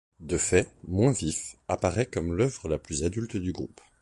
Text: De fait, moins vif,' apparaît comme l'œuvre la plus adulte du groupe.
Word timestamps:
De 0.19 0.39
fait, 0.39 0.73
moins 0.87 1.11
vif,' 1.11 1.57
apparaît 1.67 2.07
comme 2.07 2.33
l'œuvre 2.33 2.67
la 2.67 2.79
plus 2.79 3.03
adulte 3.03 3.37
du 3.37 3.51
groupe. 3.51 3.79